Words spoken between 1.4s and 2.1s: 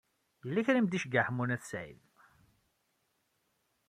n At Sɛid.